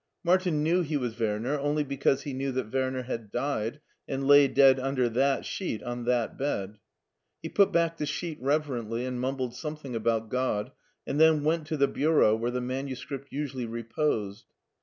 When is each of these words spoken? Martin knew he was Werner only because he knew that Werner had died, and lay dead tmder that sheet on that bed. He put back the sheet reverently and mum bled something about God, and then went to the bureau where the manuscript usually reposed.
Martin 0.23 0.63
knew 0.63 0.81
he 0.81 0.97
was 0.97 1.19
Werner 1.19 1.59
only 1.59 1.83
because 1.83 2.23
he 2.23 2.33
knew 2.33 2.51
that 2.53 2.71
Werner 2.73 3.03
had 3.03 3.31
died, 3.31 3.79
and 4.07 4.25
lay 4.27 4.47
dead 4.47 4.77
tmder 4.77 5.13
that 5.13 5.45
sheet 5.45 5.83
on 5.83 6.05
that 6.05 6.39
bed. 6.39 6.79
He 7.43 7.49
put 7.49 7.71
back 7.71 7.97
the 7.97 8.07
sheet 8.07 8.39
reverently 8.41 9.05
and 9.05 9.21
mum 9.21 9.37
bled 9.37 9.53
something 9.53 9.95
about 9.95 10.29
God, 10.29 10.71
and 11.05 11.19
then 11.19 11.43
went 11.43 11.67
to 11.67 11.77
the 11.77 11.87
bureau 11.87 12.35
where 12.35 12.49
the 12.49 12.59
manuscript 12.61 13.27
usually 13.31 13.67
reposed. 13.67 14.45